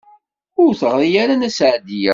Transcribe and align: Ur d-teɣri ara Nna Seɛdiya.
Ur 0.63 0.71
d-teɣri 0.73 1.09
ara 1.23 1.35
Nna 1.35 1.49
Seɛdiya. 1.57 2.09